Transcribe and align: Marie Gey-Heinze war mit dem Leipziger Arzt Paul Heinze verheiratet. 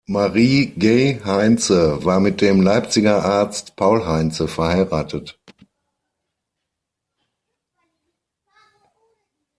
Marie 0.07 0.73
Gey-Heinze 0.79 2.03
war 2.03 2.19
mit 2.19 2.41
dem 2.41 2.59
Leipziger 2.63 3.23
Arzt 3.23 3.75
Paul 3.75 4.07
Heinze 4.07 4.47
verheiratet. 4.47 5.39